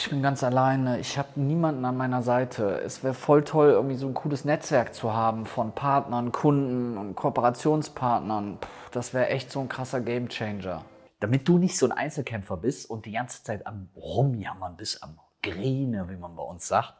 ich 0.00 0.08
bin 0.08 0.22
ganz 0.22 0.42
alleine, 0.42 0.98
ich 0.98 1.18
habe 1.18 1.38
niemanden 1.38 1.84
an 1.84 1.94
meiner 1.94 2.22
Seite. 2.22 2.80
Es 2.80 3.04
wäre 3.04 3.12
voll 3.12 3.44
toll, 3.44 3.68
irgendwie 3.68 3.96
so 3.96 4.06
ein 4.06 4.14
cooles 4.14 4.46
Netzwerk 4.46 4.94
zu 4.94 5.12
haben 5.12 5.44
von 5.44 5.72
Partnern, 5.72 6.32
Kunden 6.32 6.96
und 6.96 7.16
Kooperationspartnern. 7.16 8.56
Puh, 8.58 8.68
das 8.92 9.12
wäre 9.12 9.28
echt 9.28 9.52
so 9.52 9.60
ein 9.60 9.68
krasser 9.68 10.00
Gamechanger. 10.00 10.86
Damit 11.20 11.46
du 11.46 11.58
nicht 11.58 11.76
so 11.76 11.84
ein 11.84 11.92
Einzelkämpfer 11.92 12.56
bist 12.56 12.88
und 12.88 13.04
die 13.04 13.12
ganze 13.12 13.42
Zeit 13.42 13.66
am 13.66 13.90
Rumjammern 13.94 14.78
bist, 14.78 15.02
am 15.02 15.18
Grine, 15.42 16.08
wie 16.08 16.16
man 16.16 16.34
bei 16.34 16.44
uns 16.44 16.66
sagt, 16.66 16.94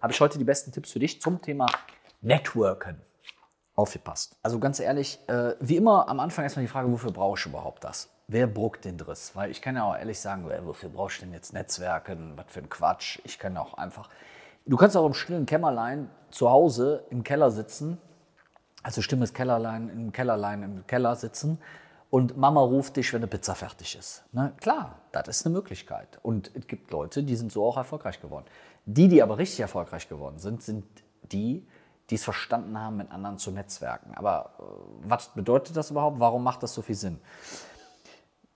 habe 0.00 0.14
ich 0.14 0.20
heute 0.22 0.38
die 0.38 0.44
besten 0.44 0.72
Tipps 0.72 0.92
für 0.92 1.00
dich 1.00 1.20
zum 1.20 1.42
Thema 1.42 1.66
Networken. 2.22 3.02
Aufgepasst. 3.74 4.38
Also 4.42 4.58
ganz 4.58 4.80
ehrlich, 4.80 5.18
äh, 5.28 5.54
wie 5.60 5.76
immer 5.76 6.08
am 6.08 6.18
Anfang 6.18 6.44
erstmal 6.44 6.64
die 6.64 6.72
Frage, 6.72 6.90
wofür 6.90 7.10
brauche 7.10 7.38
ich 7.38 7.44
überhaupt 7.44 7.84
das? 7.84 8.08
Wer 8.32 8.46
bruckt 8.46 8.86
den 8.86 8.96
Driss? 8.96 9.36
Weil 9.36 9.50
ich 9.50 9.60
kann 9.60 9.76
ja 9.76 9.84
auch 9.84 9.94
ehrlich 9.94 10.18
sagen, 10.18 10.48
wofür 10.64 10.88
brauchst 10.88 11.20
du 11.20 11.26
denn 11.26 11.34
jetzt 11.34 11.52
Netzwerken? 11.52 12.32
Was 12.36 12.46
für 12.48 12.60
ein 12.60 12.70
Quatsch. 12.70 13.20
Ich 13.24 13.38
kann 13.38 13.58
auch 13.58 13.74
einfach. 13.74 14.08
Du 14.64 14.78
kannst 14.78 14.96
auch 14.96 15.04
im 15.04 15.12
stillen 15.12 15.44
Kämmerlein 15.44 16.08
zu 16.30 16.48
Hause 16.48 17.04
im 17.10 17.24
Keller 17.24 17.50
sitzen, 17.50 17.98
also 18.82 19.02
stimmes 19.02 19.34
Kellerlein, 19.34 19.90
im 19.90 20.12
Kellerlein 20.12 20.62
im 20.62 20.86
Keller 20.86 21.14
sitzen 21.14 21.58
und 22.08 22.38
Mama 22.38 22.62
ruft 22.62 22.96
dich, 22.96 23.12
wenn 23.12 23.20
eine 23.20 23.26
Pizza 23.26 23.54
fertig 23.54 23.98
ist. 23.98 24.24
Na 24.32 24.48
klar, 24.60 25.00
das 25.12 25.28
ist 25.28 25.44
eine 25.44 25.54
Möglichkeit. 25.54 26.18
Und 26.22 26.50
es 26.54 26.66
gibt 26.66 26.90
Leute, 26.90 27.22
die 27.24 27.36
sind 27.36 27.52
so 27.52 27.66
auch 27.66 27.76
erfolgreich 27.76 28.18
geworden. 28.22 28.46
Die, 28.86 29.08
die 29.08 29.22
aber 29.22 29.36
richtig 29.36 29.60
erfolgreich 29.60 30.08
geworden 30.08 30.38
sind, 30.38 30.62
sind 30.62 30.86
die, 31.32 31.66
die 32.08 32.14
es 32.14 32.24
verstanden 32.24 32.78
haben, 32.78 32.96
mit 32.96 33.10
anderen 33.10 33.36
zu 33.36 33.50
netzwerken. 33.50 34.14
Aber 34.14 34.54
äh, 34.58 34.62
was 35.02 35.28
bedeutet 35.34 35.76
das 35.76 35.90
überhaupt? 35.90 36.18
Warum 36.18 36.42
macht 36.42 36.62
das 36.62 36.72
so 36.72 36.80
viel 36.80 36.94
Sinn? 36.94 37.18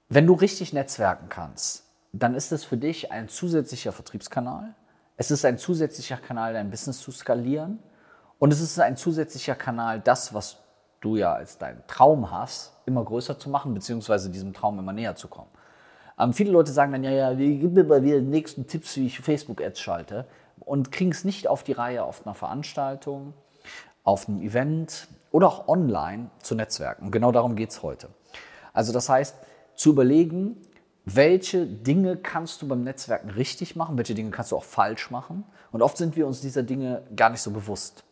Wenn 0.09 0.27
du 0.27 0.35
richtig 0.35 0.73
netzwerken 0.73 1.29
kannst, 1.29 1.85
dann 2.13 2.37
ist 2.37 2.53
es 2.53 2.65
für 2.65 2.77
dich 2.77 3.11
ein 3.11 3.29
zusätzlicher 3.29 3.93
Vertriebskanal. 3.93 4.75
Es 5.17 5.33
ist 5.33 5.45
ein 5.45 5.59
zusätzlicher 5.59 6.17
Kanal, 6.17 6.53
dein 6.53 6.71
Business 6.71 7.01
zu 7.01 7.11
skalieren. 7.11 7.81
Und 8.39 8.53
es 8.53 8.61
ist 8.61 8.79
ein 8.79 8.97
zusätzlicher 8.97 9.57
Kanal, 9.57 10.01
das, 10.01 10.33
was 10.33 10.59
du 11.01 11.17
ja 11.17 11.33
als 11.33 11.59
deinen 11.59 11.83
Traum 11.89 12.31
hast, 12.31 12.73
immer 12.87 13.05
größer 13.05 13.39
zu 13.39 13.51
machen, 13.51 13.75
beziehungsweise 13.75 14.31
diesem 14.31 14.53
Traum 14.53 14.79
immer 14.79 14.93
näher 14.93 15.17
zu 15.17 15.27
kommen. 15.27 15.51
Ähm, 16.19 16.33
viele 16.33 16.53
Leute 16.53 16.71
sagen 16.71 16.93
dann, 16.93 17.03
ja, 17.03 17.11
ja, 17.11 17.35
gib 17.35 17.73
mir 17.73 17.85
mal 17.85 18.05
wieder 18.05 18.21
die 18.21 18.27
nächsten 18.27 18.69
Tipps, 18.69 18.97
wie 18.97 19.07
ich 19.07 19.19
Facebook-Ads 19.19 19.81
schalte 19.81 20.27
und 20.61 20.93
kriegen 20.93 21.11
es 21.11 21.25
nicht 21.25 21.49
auf 21.49 21.65
die 21.65 21.73
Reihe 21.73 22.05
auf 22.05 22.25
einer 22.25 22.35
Veranstaltung, 22.35 23.35
auf 24.05 24.29
einem 24.29 24.41
Event 24.41 25.09
oder 25.33 25.49
auch 25.49 25.67
online 25.67 26.31
zu 26.43 26.55
netzwerken. 26.55 27.07
Und 27.07 27.11
genau 27.11 27.33
darum 27.33 27.57
geht 27.57 27.71
es 27.71 27.83
heute. 27.83 28.09
Also 28.73 28.93
das 28.93 29.09
heißt, 29.09 29.35
zu 29.77 29.91
überlegen, 29.91 30.57
welche 31.05 31.67
Dinge 31.67 32.17
kannst 32.17 32.61
du 32.63 32.69
beim 32.69 32.83
Netzwerken 32.83 33.31
richtig 33.31 33.77
machen, 33.77 33.97
welche 33.97 34.15
Dinge 34.15 34.31
kannst 34.31 34.51
du 34.51 34.57
auch 34.57 34.65
falsch 34.65 35.11
machen. 35.11 35.45
Und 35.71 35.83
oft 35.83 35.97
sind 35.97 36.17
wir 36.17 36.27
uns 36.27 36.41
dieser 36.41 36.65
Dinge 36.65 37.03
gar 37.15 37.31
nicht 37.31 37.43
so 37.43 37.53
bewusst. 37.53 38.03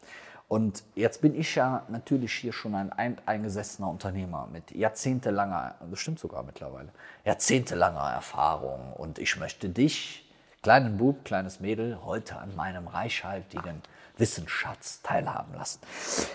Und 0.47 0.85
jetzt 0.95 1.21
bin 1.21 1.35
ich 1.35 1.55
ja 1.55 1.85
natürlich 1.89 2.33
hier 2.33 2.53
schon 2.53 2.75
ein 2.75 3.19
eingesessener 3.27 3.89
Unternehmer 3.89 4.49
mit 4.53 4.71
jahrzehntelanger, 4.71 5.75
das 5.91 5.99
stimmt 5.99 6.21
sogar 6.21 6.45
mittlerweile, 6.45 6.91
jahrzehntelanger 7.25 8.13
Erfahrung. 8.13 8.93
Und 8.93 9.19
ich 9.19 9.37
möchte 9.39 9.69
dich, 9.69 10.31
kleinen 10.63 10.99
Bub, 10.99 11.25
kleines 11.25 11.61
Mädel, 11.61 11.99
heute 12.05 12.37
an 12.39 12.55
meinem 12.55 12.87
reichhaltigen 12.87 13.83
Wissensschatz 14.17 15.03
teilhaben 15.03 15.55
lassen. 15.55 15.81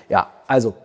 Ja, 0.10 0.32
also, 0.48 0.76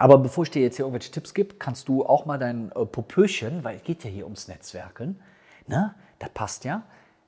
aber 0.00 0.16
bevor 0.16 0.44
ich 0.44 0.50
dir 0.50 0.62
jetzt 0.62 0.76
hier 0.76 0.86
irgendwelche 0.86 1.12
Tipps 1.12 1.34
gebe, 1.34 1.56
kannst 1.58 1.86
du 1.86 2.06
auch 2.06 2.24
mal 2.24 2.38
dein 2.38 2.72
äh, 2.72 2.86
Popöchen, 2.86 3.62
weil 3.64 3.76
es 3.76 3.82
geht 3.82 4.02
ja 4.02 4.08
hier 4.08 4.24
ums 4.24 4.48
Netzwerken, 4.48 5.20
ne? 5.66 5.94
Das 6.18 6.30
passt 6.30 6.64
ja. 6.64 6.84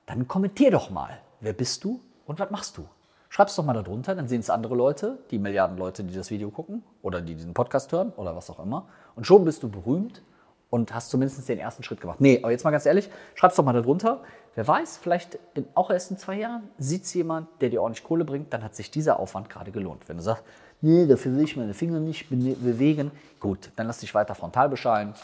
Dann 0.07 0.27
kommentier 0.27 0.71
doch 0.71 0.89
mal. 0.89 1.21
Wer 1.41 1.53
bist 1.53 1.85
du 1.85 2.01
und 2.25 2.41
was 2.41 2.51
machst 2.51 2.79
du? 2.79 2.87
Schreib 3.29 3.49
es 3.49 3.57
doch 3.57 3.65
mal 3.65 3.75
darunter, 3.75 4.15
dann 4.15 4.27
sehen 4.27 4.41
es 4.41 4.49
andere 4.49 4.75
Leute, 4.75 5.19
die 5.31 5.39
Milliarden 5.39 5.77
Leute, 5.77 6.03
die 6.03 6.15
das 6.15 6.31
Video 6.31 6.51
gucken 6.51 6.83
oder 7.03 7.21
die 7.21 7.35
diesen 7.35 7.53
Podcast 7.53 7.93
hören 7.93 8.11
oder 8.17 8.35
was 8.35 8.49
auch 8.49 8.59
immer. 8.59 8.89
Und 9.17 9.27
schon 9.27 9.45
bist 9.45 9.63
du 9.63 9.69
berühmt 9.69 10.23
und 10.71 10.95
hast 10.95 11.11
zumindest 11.11 11.47
den 11.47 11.59
ersten 11.59 11.83
Schritt 11.83 12.01
gemacht. 12.01 12.23
Nee, 12.23 12.39
aber 12.43 12.53
jetzt 12.53 12.65
mal 12.65 12.71
ganz 12.71 12.87
ehrlich, 12.87 13.11
schreib 13.35 13.51
es 13.51 13.59
doch 13.59 13.65
mal 13.65 13.75
darunter. 13.75 14.23
Wer 14.55 14.67
weiß, 14.67 14.97
vielleicht 14.97 15.39
in, 15.53 15.67
auch 15.75 15.91
erst 15.91 16.11
in 16.11 16.17
zwei 16.17 16.39
Jahren 16.39 16.71
sieht 16.79 17.05
es 17.05 17.13
jemand, 17.13 17.49
der 17.61 17.69
dir 17.69 17.83
ordentlich 17.83 18.03
Kohle 18.03 18.25
bringt, 18.25 18.51
dann 18.55 18.65
hat 18.65 18.75
sich 18.75 18.91
dieser 18.91 19.21
Aufwand 19.21 19.51
gerade 19.51 19.73
gelohnt. 19.73 20.09
Wenn 20.09 20.17
du 20.17 20.23
sagst, 20.23 20.45
nee, 20.83 21.07
dafür 21.07 21.35
will 21.35 21.45
ich 21.45 21.57
meine 21.57 21.75
Finger 21.75 21.99
nicht 22.01 22.29
bewegen, 22.29 23.11
gut, 23.41 23.71
dann 23.77 23.87
lass 23.87 23.99
dich 23.99 24.15
weiter 24.15 24.35
frontal 24.35 24.69
beschallen, 24.69 25.15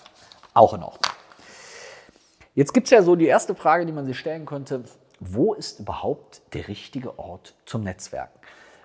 auch 0.54 0.72
in 0.72 0.82
Ordnung. 0.82 1.12
Jetzt 2.54 2.74
gibt 2.74 2.86
es 2.86 2.91
ja 2.91 3.02
so 3.02 3.14
die 3.14 3.26
erste 3.26 3.54
Frage, 3.54 3.86
die 3.86 3.92
man 3.92 4.06
sich 4.06 4.19
stellen 4.19 4.46
könnte, 4.46 4.82
wo 5.20 5.54
ist 5.54 5.80
überhaupt 5.80 6.42
der 6.54 6.69
richtige 6.69 7.19
Ort 7.19 7.54
zum 7.66 7.84
Netzwerken? 7.84 8.38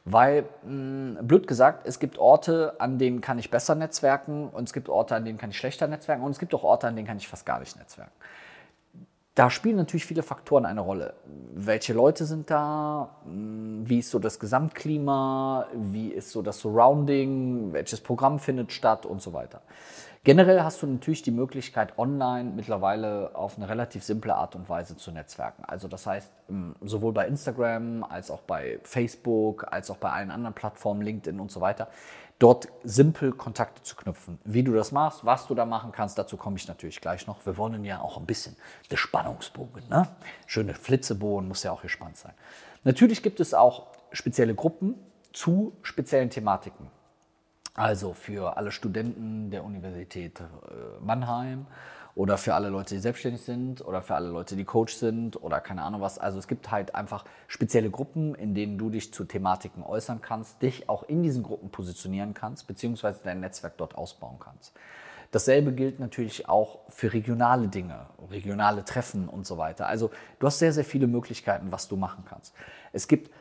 Weil, 0.06 0.44
mh, 0.64 1.20
hm, 1.20 1.28
blöd 1.28 1.48
gesagt, 1.48 1.88
es 1.88 2.00
gibt 2.00 2.18
Orte, 2.18 2.76
an 2.80 3.00
denen 3.00 3.22
kann 3.22 3.40
ich 3.40 3.50
besser 3.50 3.74
netzwerken 3.76 4.50
und 4.50 4.66
es 4.66 4.74
gibt 4.74 4.90
Orte, 4.90 5.16
an 5.16 5.26
denen 5.26 5.38
kann 5.38 5.50
ich 5.50 5.58
schlechter 5.58 5.88
netzwerken 5.88 6.24
und 6.24 6.32
es 6.32 6.40
gibt 6.40 6.54
auch 6.54 6.64
Orte, 6.64 6.88
an 6.88 6.96
denen 6.96 7.08
kann 7.08 7.18
ich 7.18 7.28
fast 7.28 7.46
gar 7.46 7.60
nicht 7.60 7.78
netzwerken. 7.78 8.12
Da 9.36 9.50
spielen 9.50 9.78
natürlich 9.78 10.06
viele 10.06 10.22
Faktoren 10.22 10.66
eine 10.66 10.82
Rolle. 10.82 11.16
Welche 11.56 11.94
Leute 11.94 12.26
sind 12.26 12.52
da? 12.52 13.18
Hm, 13.26 13.82
wie 13.90 14.00
ist 14.00 14.12
so 14.12 14.20
das 14.20 14.40
Gesamtklima? 14.40 15.68
Wie 15.74 16.10
ist 16.10 16.30
so 16.30 16.44
das 16.44 16.60
Surrounding? 16.60 17.74
Welches 17.74 18.00
Programm 18.00 18.38
findet 18.38 18.72
statt 18.72 19.08
und 19.08 19.24
so 19.24 19.34
weiter. 19.34 19.62
Generell 20.26 20.64
hast 20.64 20.82
du 20.82 20.88
natürlich 20.88 21.22
die 21.22 21.32
Möglichkeit, 21.32 22.00
online 22.00 22.52
mittlerweile 22.56 23.36
auf 23.36 23.58
eine 23.58 23.68
relativ 23.68 24.06
simple 24.06 24.34
Art 24.34 24.56
und 24.56 24.70
Weise 24.70 24.96
zu 24.96 25.12
netzwerken. 25.12 25.66
Also 25.66 25.90
das 25.90 26.08
heißt, 26.08 26.32
ähm, 26.50 26.76
sowohl 26.80 27.12
bei 27.12 27.28
Instagram 27.28 28.06
als 28.06 28.32
auch 28.32 28.40
bei 28.40 28.80
Facebook, 28.84 29.68
als 29.70 29.92
auch 29.92 29.98
bei 29.98 30.12
allen 30.12 30.32
anderen 30.32 30.56
Plattformen, 30.56 31.02
LinkedIn 31.02 31.42
und 31.42 31.52
so 31.52 31.60
weiter, 31.60 31.90
dort 32.40 32.70
simpel 32.86 33.34
Kontakte 33.34 33.84
zu 33.84 33.98
knüpfen. 33.98 34.40
Wie 34.46 34.64
du 34.64 34.74
das 34.74 34.94
machst, 34.94 35.26
was 35.26 35.46
du 35.48 35.56
da 35.56 35.66
machen 35.66 35.92
kannst, 35.92 36.18
dazu 36.18 36.38
komme 36.38 36.56
ich 36.56 36.70
natürlich 36.70 37.02
gleich 37.02 37.28
noch. 37.28 37.46
Wir 37.46 37.58
wollen 37.58 37.84
ja 37.84 38.00
auch 38.00 38.18
ein 38.18 38.26
bisschen 38.26 38.56
der 38.92 38.98
Spannungsbogen. 38.98 39.90
Ne? 39.90 40.08
Schöne 40.46 40.74
Flitzebogen 40.74 41.50
muss 41.50 41.64
ja 41.64 41.74
auch 41.74 41.82
gespannt 41.82 42.16
sein. 42.16 42.34
Natürlich 42.86 43.24
gibt 43.24 43.42
es 43.42 43.54
auch 43.54 43.88
spezielle 44.14 44.56
Gruppen 44.56 44.96
zu 45.34 45.74
speziellen 45.82 46.30
Thematiken. 46.30 46.88
Also 47.76 48.14
für 48.14 48.58
alle 48.58 48.72
Studenten 48.72 49.50
der 49.50 49.64
Universität 49.64 50.40
äh, 50.40 50.44
Mannheim 51.04 51.66
oder 52.16 52.38
für 52.38 52.54
alle 52.54 52.70
Leute, 52.70 52.94
die 52.94 53.02
selbstständig 53.02 53.42
sind 53.42 53.84
oder 53.84 54.04
für 54.04 54.14
alle 54.14 54.30
Leute, 54.30 54.56
die 54.56 54.66
Coach 54.66 54.94
sind 54.94 55.42
oder 55.42 55.60
keine 55.60 55.82
Ahnung 55.82 56.02
was. 56.02 56.20
Also 56.20 56.38
es 56.38 56.48
gibt 56.48 56.70
halt 56.70 56.94
einfach 56.94 57.26
spezielle 57.48 57.90
Gruppen, 57.90 58.36
in 58.36 58.54
denen 58.54 58.78
du 58.78 58.92
dich 58.92 59.12
zu 59.12 59.26
Thematiken 59.26 59.84
äußern 59.84 60.22
kannst, 60.22 60.62
dich 60.62 60.88
auch 60.88 61.04
in 61.04 61.24
diesen 61.24 61.42
Gruppen 61.42 61.72
positionieren 61.72 62.36
kannst, 62.36 62.68
beziehungsweise 62.68 63.22
dein 63.24 63.40
Netzwerk 63.40 63.78
dort 63.78 63.96
ausbauen 63.96 64.38
kannst. 64.40 64.74
Dasselbe 65.32 65.72
gilt 65.72 66.00
natürlich 66.00 66.48
auch 66.48 66.82
für 66.90 67.12
regionale 67.12 67.68
Dinge, 67.68 68.06
regionale 68.30 68.86
Treffen 68.86 69.28
und 69.28 69.48
so 69.48 69.58
weiter. 69.58 69.88
Also 69.88 70.12
du 70.38 70.46
hast 70.46 70.60
sehr, 70.60 70.74
sehr 70.74 70.86
viele 70.86 71.08
Möglichkeiten, 71.08 71.72
was 71.72 71.88
du 71.88 71.96
machen 71.96 72.24
kannst. 72.30 72.54
Es 72.92 73.08
gibt 73.08 73.32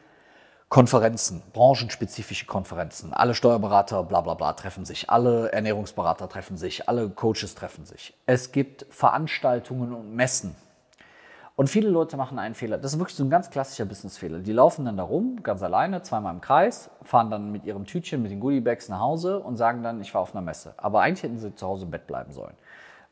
Konferenzen, 0.72 1.43
branchenspezifische 1.53 2.47
Konferenzen. 2.47 3.12
Alle 3.12 3.34
Steuerberater, 3.34 4.03
bla 4.05 4.22
bla 4.22 4.33
bla, 4.33 4.55
treffen 4.55 4.87
sich, 4.87 5.10
alle 5.10 5.53
Ernährungsberater 5.53 6.31
treffen 6.31 6.56
sich, 6.56 6.88
alle 6.88 7.10
Coaches 7.10 7.55
treffen 7.55 7.84
sich. 7.84 8.15
Es 8.25 8.53
gibt 8.53 8.87
Veranstaltungen 8.88 9.93
und 9.93 10.16
Messen. 10.16 10.56
Und 11.56 11.69
viele 11.69 11.91
Leute 11.91 12.16
machen 12.16 12.38
einen 12.38 12.55
Fehler. 12.55 12.78
Das 12.78 12.94
ist 12.94 12.99
wirklich 12.99 13.19
so 13.19 13.22
ein 13.22 13.28
ganz 13.28 13.50
klassischer 13.50 13.84
Businessfehler. 13.84 14.38
Die 14.38 14.53
laufen 14.55 14.87
dann 14.87 14.97
da 14.97 15.03
rum, 15.03 15.43
ganz 15.43 15.62
alleine, 15.62 16.00
zweimal 16.00 16.32
im 16.32 16.41
Kreis, 16.41 16.88
fahren 17.03 17.31
dann 17.31 17.53
mit 17.53 17.66
ihrem 17.66 17.84
Tütchen, 17.84 18.22
mit 18.22 18.31
den 18.31 18.41
Goodiebags 18.41 18.88
nach 18.88 19.00
Hause 19.00 19.41
und 19.41 19.59
sagen 19.59 19.82
dann, 19.82 20.00
ich 20.00 20.15
war 20.15 20.22
auf 20.22 20.34
einer 20.34 20.41
Messe. 20.41 20.72
Aber 20.78 21.03
eigentlich 21.03 21.22
hätten 21.22 21.37
sie 21.37 21.55
zu 21.55 21.66
Hause 21.66 21.84
im 21.84 21.91
Bett 21.91 22.06
bleiben 22.06 22.32
sollen. 22.32 22.55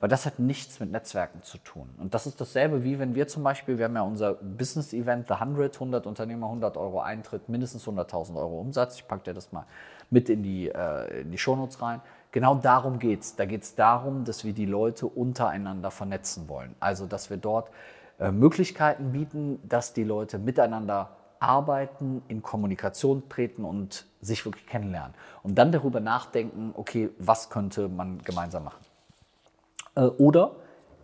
Weil 0.01 0.09
das 0.09 0.25
hat 0.25 0.39
nichts 0.39 0.81
mit 0.81 0.91
Netzwerken 0.91 1.43
zu 1.43 1.59
tun. 1.59 1.91
Und 1.99 2.15
das 2.15 2.27
ist 2.27 2.41
dasselbe 2.41 2.85
wie 2.85 2.99
wenn 2.99 3.15
wir 3.15 3.29
zum 3.29 3.43
Beispiel, 3.43 3.77
wir 3.77 3.85
haben 3.85 3.95
ja 3.95 4.03
unser 4.03 4.35
Business-Event 4.35 5.29
The 5.29 5.35
100, 5.35 5.75
100 5.75 6.07
Unternehmer, 6.07 6.47
100 6.47 6.79
Euro 6.79 7.01
Eintritt, 7.01 7.51
mindestens 7.51 7.87
100.000 7.87 8.37
Euro 8.37 8.61
Umsatz. 8.61 8.97
Ich 8.97 9.07
packe 9.07 9.25
dir 9.25 9.35
das 9.35 9.53
mal 9.53 9.67
mit 10.09 10.31
in 10.31 10.43
die, 10.43 10.69
äh, 10.69 11.25
die 11.25 11.37
Shownotes 11.37 11.83
rein. 11.83 12.01
Genau 12.33 12.55
darum 12.55 12.99
geht 12.99 13.21
es. 13.21 13.37
Da 13.37 13.45
geht 13.45 13.63
es 13.63 13.75
darum, 13.75 14.25
dass 14.25 14.45
wir 14.45 14.55
die 14.55 14.65
Leute 14.65 15.07
untereinander 15.07 15.91
vernetzen 15.91 16.49
wollen. 16.49 16.75
Also, 16.81 17.07
dass 17.07 17.29
wir 17.29 17.37
dort 17.37 17.71
äh, 18.19 18.31
Möglichkeiten 18.31 19.13
bieten, 19.13 19.61
dass 19.69 19.93
die 19.93 20.05
Leute 20.05 20.39
miteinander 20.39 21.11
arbeiten, 21.41 22.23
in 22.29 22.43
Kommunikation 22.43 23.29
treten 23.29 23.65
und 23.65 24.07
sich 24.21 24.45
wirklich 24.45 24.67
kennenlernen. 24.67 25.15
Und 25.43 25.57
dann 25.57 25.73
darüber 25.73 26.01
nachdenken, 26.01 26.73
okay, 26.75 27.11
was 27.19 27.51
könnte 27.51 27.89
man 27.89 28.19
gemeinsam 28.23 28.65
machen. 28.65 28.85
Äh, 30.01 30.05
oder, 30.05 30.53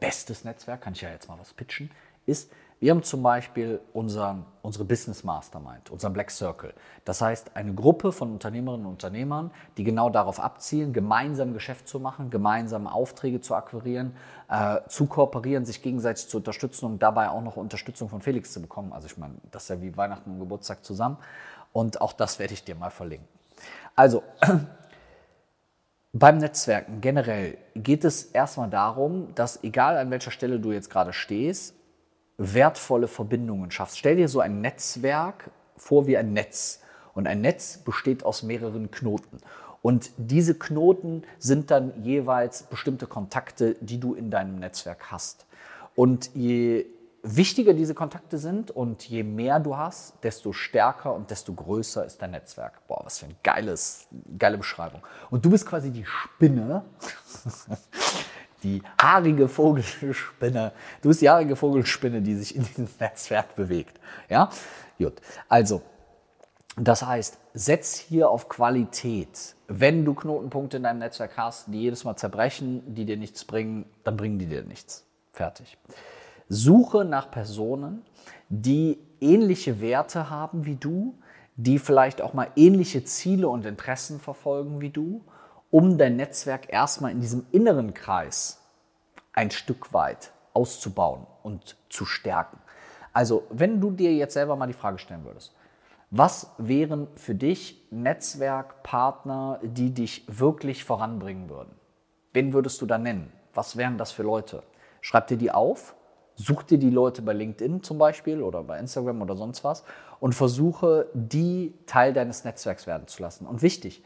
bestes 0.00 0.44
Netzwerk, 0.44 0.80
kann 0.80 0.94
ich 0.94 1.02
ja 1.02 1.10
jetzt 1.10 1.28
mal 1.28 1.38
was 1.38 1.52
pitchen, 1.52 1.90
ist, 2.24 2.50
Wir 2.78 2.90
haben 2.90 3.02
zum 3.02 3.22
Beispiel 3.22 3.80
unseren, 3.94 4.44
unsere 4.60 4.84
Business 4.84 5.24
Mastermind, 5.24 5.88
unseren 5.88 6.12
Black 6.12 6.30
Circle. 6.30 6.74
Das 7.06 7.22
heißt, 7.22 7.56
eine 7.56 7.72
Gruppe 7.72 8.12
von 8.12 8.30
Unternehmerinnen 8.32 8.84
und 8.84 8.92
Unternehmern, 8.92 9.50
die 9.78 9.82
genau 9.82 10.10
darauf 10.10 10.38
abzielen, 10.38 10.92
gemeinsam 10.92 11.54
Geschäft 11.54 11.88
zu 11.88 12.00
machen, 12.00 12.28
gemeinsam 12.28 12.86
Aufträge 12.86 13.40
zu 13.40 13.54
akquirieren, 13.54 14.14
äh, 14.50 14.80
zu 14.88 15.06
kooperieren, 15.06 15.64
sich 15.64 15.80
gegenseitig 15.80 16.28
zu 16.28 16.36
unterstützen 16.36 16.84
und 16.84 17.02
dabei 17.02 17.30
auch 17.30 17.40
noch 17.40 17.56
Unterstützung 17.56 18.10
von 18.10 18.20
Felix 18.20 18.52
zu 18.52 18.60
bekommen. 18.60 18.92
Also 18.92 19.06
ich 19.06 19.16
meine, 19.16 19.36
das 19.52 19.62
ist 19.62 19.68
ja 19.70 19.80
wie 19.80 19.96
Weihnachten 19.96 20.32
und 20.32 20.38
Geburtstag 20.38 20.84
zusammen. 20.84 21.16
Und 21.72 22.02
auch 22.02 22.12
das 22.12 22.38
werde 22.38 22.52
ich 22.52 22.62
dir 22.62 22.74
mal 22.74 22.90
verlinken. 22.90 23.26
Also, 23.94 24.22
beim 26.18 26.38
Netzwerken 26.38 27.00
generell 27.00 27.58
geht 27.74 28.04
es 28.04 28.24
erstmal 28.24 28.70
darum, 28.70 29.34
dass 29.34 29.62
egal 29.64 29.98
an 29.98 30.10
welcher 30.10 30.30
Stelle 30.30 30.60
du 30.60 30.72
jetzt 30.72 30.90
gerade 30.90 31.12
stehst, 31.12 31.74
wertvolle 32.38 33.08
Verbindungen 33.08 33.70
schaffst. 33.70 33.98
Stell 33.98 34.16
dir 34.16 34.28
so 34.28 34.40
ein 34.40 34.60
Netzwerk 34.60 35.50
vor 35.76 36.06
wie 36.06 36.16
ein 36.16 36.32
Netz. 36.32 36.80
Und 37.14 37.26
ein 37.26 37.40
Netz 37.40 37.78
besteht 37.78 38.24
aus 38.24 38.42
mehreren 38.42 38.90
Knoten. 38.90 39.38
Und 39.82 40.10
diese 40.16 40.54
Knoten 40.58 41.22
sind 41.38 41.70
dann 41.70 42.02
jeweils 42.02 42.64
bestimmte 42.64 43.06
Kontakte, 43.06 43.76
die 43.80 44.00
du 44.00 44.14
in 44.14 44.30
deinem 44.30 44.58
Netzwerk 44.58 45.10
hast. 45.10 45.46
Und 45.94 46.30
je 46.34 46.86
wichtiger 47.26 47.74
diese 47.74 47.94
Kontakte 47.94 48.38
sind 48.38 48.70
und 48.70 49.08
je 49.08 49.22
mehr 49.22 49.58
du 49.58 49.76
hast, 49.76 50.14
desto 50.22 50.52
stärker 50.52 51.14
und 51.14 51.30
desto 51.30 51.52
größer 51.52 52.04
ist 52.04 52.22
dein 52.22 52.30
Netzwerk. 52.30 52.86
Boah, 52.86 53.00
was 53.04 53.18
für 53.18 53.26
eine 53.26 53.34
geiles, 53.42 54.06
geile 54.38 54.58
Beschreibung. 54.58 55.02
Und 55.30 55.44
du 55.44 55.50
bist 55.50 55.66
quasi 55.66 55.90
die 55.90 56.04
Spinne, 56.04 56.84
die 58.62 58.82
haarige 59.00 59.48
Vogelspinne. 59.48 60.72
Du 61.02 61.08
bist 61.08 61.20
die 61.20 61.28
haarige 61.28 61.56
Vogelspinne, 61.56 62.22
die 62.22 62.36
sich 62.36 62.54
in 62.54 62.64
diesem 62.64 62.88
Netzwerk 63.00 63.56
bewegt. 63.56 63.98
Ja, 64.28 64.50
gut. 64.98 65.14
Also, 65.48 65.82
das 66.76 67.02
heißt, 67.02 67.38
setz 67.54 67.96
hier 67.96 68.30
auf 68.30 68.48
Qualität. 68.48 69.56
Wenn 69.66 70.04
du 70.04 70.14
Knotenpunkte 70.14 70.76
in 70.76 70.84
deinem 70.84 71.00
Netzwerk 71.00 71.36
hast, 71.36 71.68
die 71.68 71.80
jedes 71.80 72.04
Mal 72.04 72.16
zerbrechen, 72.16 72.94
die 72.94 73.04
dir 73.04 73.16
nichts 73.16 73.44
bringen, 73.44 73.86
dann 74.04 74.16
bringen 74.16 74.38
die 74.38 74.46
dir 74.46 74.62
nichts. 74.62 75.04
Fertig. 75.32 75.76
Suche 76.48 77.04
nach 77.04 77.30
Personen, 77.30 78.02
die 78.48 78.98
ähnliche 79.20 79.80
Werte 79.80 80.30
haben 80.30 80.66
wie 80.66 80.76
du, 80.76 81.14
die 81.56 81.78
vielleicht 81.78 82.20
auch 82.20 82.34
mal 82.34 82.48
ähnliche 82.54 83.04
Ziele 83.04 83.48
und 83.48 83.64
Interessen 83.66 84.20
verfolgen 84.20 84.80
wie 84.80 84.90
du, 84.90 85.24
um 85.70 85.98
dein 85.98 86.16
Netzwerk 86.16 86.72
erstmal 86.72 87.10
in 87.10 87.20
diesem 87.20 87.46
inneren 87.50 87.94
Kreis 87.94 88.60
ein 89.32 89.50
Stück 89.50 89.92
weit 89.92 90.32
auszubauen 90.52 91.26
und 91.42 91.76
zu 91.88 92.04
stärken. 92.06 92.58
Also, 93.12 93.44
wenn 93.50 93.80
du 93.80 93.90
dir 93.90 94.14
jetzt 94.14 94.34
selber 94.34 94.56
mal 94.56 94.66
die 94.66 94.72
Frage 94.72 94.98
stellen 94.98 95.24
würdest, 95.24 95.54
was 96.10 96.52
wären 96.58 97.08
für 97.16 97.34
dich 97.34 97.82
Netzwerkpartner, 97.90 99.58
die 99.62 99.92
dich 99.92 100.24
wirklich 100.28 100.84
voranbringen 100.84 101.48
würden? 101.48 101.74
Wen 102.32 102.52
würdest 102.52 102.80
du 102.80 102.86
da 102.86 102.96
nennen? 102.96 103.32
Was 103.54 103.76
wären 103.76 103.98
das 103.98 104.12
für 104.12 104.22
Leute? 104.22 104.62
Schreib 105.00 105.26
dir 105.26 105.36
die 105.36 105.50
auf 105.50 105.94
Such 106.36 106.62
dir 106.64 106.78
die 106.78 106.90
Leute 106.90 107.22
bei 107.22 107.32
LinkedIn 107.32 107.82
zum 107.82 107.98
Beispiel 107.98 108.42
oder 108.42 108.62
bei 108.62 108.78
Instagram 108.78 109.22
oder 109.22 109.36
sonst 109.36 109.64
was 109.64 109.84
und 110.20 110.34
versuche, 110.34 111.08
die 111.14 111.74
Teil 111.86 112.12
deines 112.12 112.44
Netzwerks 112.44 112.86
werden 112.86 113.08
zu 113.08 113.22
lassen. 113.22 113.46
Und 113.46 113.62
wichtig, 113.62 114.02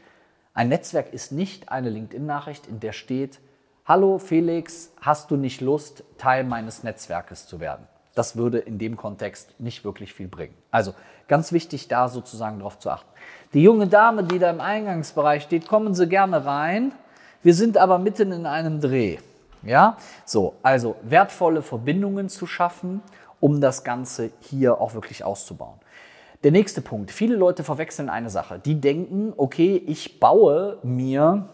ein 0.53 0.69
Netzwerk 0.69 1.13
ist 1.13 1.31
nicht 1.31 1.69
eine 1.69 1.89
LinkedIn-Nachricht, 1.89 2.67
in 2.67 2.79
der 2.79 2.93
steht, 2.93 3.39
Hallo 3.85 4.19
Felix, 4.19 4.93
hast 5.01 5.31
du 5.31 5.35
nicht 5.35 5.59
Lust, 5.59 6.03
Teil 6.17 6.43
meines 6.43 6.83
Netzwerkes 6.83 7.47
zu 7.47 7.59
werden? 7.59 7.87
Das 8.15 8.35
würde 8.35 8.59
in 8.59 8.77
dem 8.77 8.95
Kontext 8.95 9.59
nicht 9.59 9.83
wirklich 9.83 10.13
viel 10.13 10.27
bringen. 10.27 10.53
Also 10.69 10.93
ganz 11.27 11.51
wichtig, 11.51 11.87
da 11.87 12.07
sozusagen 12.07 12.59
darauf 12.59 12.79
zu 12.79 12.89
achten. 12.89 13.09
Die 13.53 13.63
junge 13.63 13.87
Dame, 13.87 14.23
die 14.23 14.39
da 14.39 14.49
im 14.49 14.61
Eingangsbereich 14.61 15.43
steht, 15.43 15.67
kommen 15.67 15.95
Sie 15.95 16.07
gerne 16.07 16.45
rein. 16.45 16.91
Wir 17.43 17.53
sind 17.53 17.77
aber 17.77 17.97
mitten 17.97 18.31
in 18.31 18.45
einem 18.45 18.81
Dreh. 18.81 19.17
Ja, 19.63 19.97
so, 20.25 20.55
also 20.63 20.95
wertvolle 21.03 21.61
Verbindungen 21.61 22.29
zu 22.29 22.47
schaffen, 22.47 23.01
um 23.39 23.61
das 23.61 23.83
Ganze 23.83 24.31
hier 24.39 24.79
auch 24.81 24.93
wirklich 24.93 25.23
auszubauen. 25.23 25.79
Der 26.43 26.51
nächste 26.51 26.81
Punkt. 26.81 27.11
Viele 27.11 27.35
Leute 27.35 27.63
verwechseln 27.63 28.09
eine 28.09 28.31
Sache. 28.31 28.59
Die 28.59 28.81
denken, 28.81 29.33
okay, 29.37 29.75
ich 29.85 30.19
baue 30.19 30.79
mir 30.81 31.49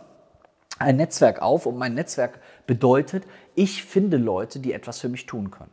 ein 0.80 0.95
Netzwerk 0.95 1.42
auf 1.42 1.65
und 1.65 1.77
mein 1.77 1.94
Netzwerk 1.94 2.39
bedeutet, 2.65 3.25
ich 3.56 3.83
finde 3.83 4.18
Leute, 4.18 4.59
die 4.59 4.71
etwas 4.71 5.00
für 5.00 5.09
mich 5.09 5.25
tun 5.25 5.51
können. 5.51 5.71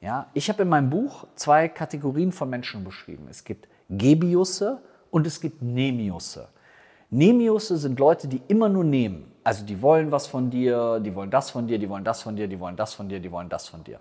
Ja, 0.00 0.28
ich 0.32 0.48
habe 0.48 0.62
in 0.62 0.68
meinem 0.70 0.88
Buch 0.88 1.26
zwei 1.34 1.68
Kategorien 1.68 2.32
von 2.32 2.48
Menschen 2.48 2.84
beschrieben. 2.84 3.26
Es 3.28 3.44
gibt 3.44 3.68
Gebiusse 3.90 4.80
und 5.10 5.26
es 5.26 5.40
gibt 5.40 5.60
Nemiusse. 5.60 6.48
Nemiusse 7.10 7.76
sind 7.76 7.98
Leute, 7.98 8.28
die 8.28 8.40
immer 8.48 8.68
nur 8.70 8.84
nehmen. 8.84 9.30
Also 9.50 9.64
die 9.64 9.82
wollen 9.82 10.12
was 10.12 10.28
von 10.28 10.48
dir, 10.48 11.00
die 11.00 11.12
wollen 11.12 11.32
das 11.32 11.50
von 11.50 11.66
dir, 11.66 11.76
die 11.76 11.88
wollen 11.88 12.04
das 12.04 12.22
von 12.22 12.36
dir, 12.36 12.46
die 12.46 12.60
wollen 12.60 12.76
das 12.76 12.94
von 12.94 13.08
dir, 13.08 13.18
die 13.18 13.32
wollen 13.32 13.48
das 13.48 13.66
von 13.66 13.82
dir. 13.82 13.98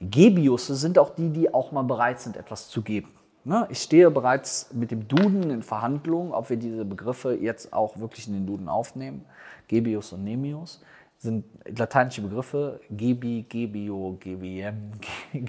Gebiusse 0.00 0.76
sind 0.76 0.96
auch 0.96 1.10
die, 1.16 1.30
die 1.30 1.52
auch 1.52 1.72
mal 1.72 1.82
bereit 1.82 2.20
sind, 2.20 2.36
etwas 2.36 2.68
zu 2.68 2.82
geben. 2.82 3.08
Ne? 3.42 3.66
Ich 3.68 3.82
stehe 3.82 4.12
bereits 4.12 4.72
mit 4.72 4.92
dem 4.92 5.08
Duden 5.08 5.50
in 5.50 5.64
Verhandlungen, 5.64 6.30
ob 6.30 6.50
wir 6.50 6.56
diese 6.56 6.84
Begriffe 6.84 7.34
jetzt 7.34 7.72
auch 7.72 7.98
wirklich 7.98 8.28
in 8.28 8.34
den 8.34 8.46
Duden 8.46 8.68
aufnehmen. 8.68 9.24
Gebius 9.66 10.12
und 10.12 10.22
Nemius 10.22 10.80
sind 11.18 11.44
lateinische 11.64 12.22
Begriffe. 12.22 12.78
Gebi, 12.88 13.44
Gebio, 13.48 14.16
Gebiem, 14.20 14.92